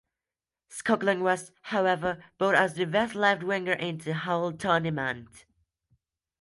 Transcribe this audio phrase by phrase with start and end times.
[0.67, 5.45] Skoglund was, however, voted as the best left winger in the whole tournament.